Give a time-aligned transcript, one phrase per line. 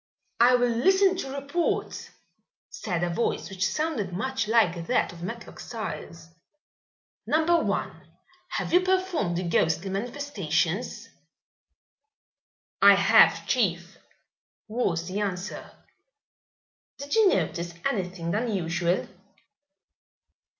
[0.39, 2.09] "I will listen to reports,"
[2.71, 6.29] said a voice which sounded much like that of Matlock Styles.
[7.27, 8.07] "Number One,
[8.53, 11.07] have you performed the ghostly manifestations?"
[12.81, 13.99] "I have, chief,"
[14.67, 15.69] was the answer.
[16.97, 19.07] "Did you notice anything unusual?"